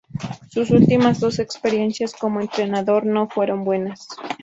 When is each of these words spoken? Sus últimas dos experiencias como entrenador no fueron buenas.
Sus 0.49 0.71
últimas 0.71 1.19
dos 1.19 1.37
experiencias 1.37 2.15
como 2.15 2.41
entrenador 2.41 3.05
no 3.05 3.29
fueron 3.29 3.63
buenas. 3.63 4.07